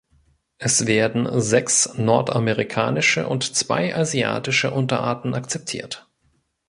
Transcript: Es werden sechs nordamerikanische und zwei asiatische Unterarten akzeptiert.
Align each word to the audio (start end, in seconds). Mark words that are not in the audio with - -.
Es 0.57 0.87
werden 0.87 1.39
sechs 1.39 1.95
nordamerikanische 1.95 3.27
und 3.27 3.43
zwei 3.55 3.95
asiatische 3.95 4.71
Unterarten 4.71 5.35
akzeptiert. 5.35 6.09